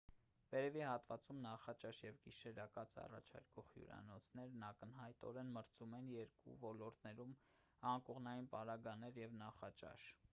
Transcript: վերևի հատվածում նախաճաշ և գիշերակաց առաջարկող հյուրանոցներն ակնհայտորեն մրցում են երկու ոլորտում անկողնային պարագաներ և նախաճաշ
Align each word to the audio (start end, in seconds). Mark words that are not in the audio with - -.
վերևի 0.53 0.79
հատվածում 0.83 1.41
նախաճաշ 1.41 1.99
և 2.05 2.17
գիշերակաց 2.23 2.95
առաջարկող 3.03 3.69
հյուրանոցներն 3.75 4.65
ակնհայտորեն 4.69 5.53
մրցում 5.59 5.95
են 5.99 6.09
երկու 6.15 6.57
ոլորտում 6.65 7.37
անկողնային 7.93 8.51
պարագաներ 8.57 9.23
և 9.25 9.39
նախաճաշ 9.45 10.13